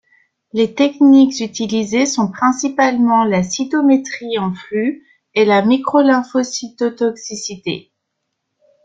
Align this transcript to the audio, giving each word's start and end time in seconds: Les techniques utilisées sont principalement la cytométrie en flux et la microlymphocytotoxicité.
Les 0.53 0.73
techniques 0.73 1.41
utilisées 1.41 2.07
sont 2.07 2.31
principalement 2.31 3.23
la 3.23 3.43
cytométrie 3.43 4.39
en 4.39 4.51
flux 4.51 5.05
et 5.35 5.45
la 5.45 5.61
microlymphocytotoxicité. 5.61 7.91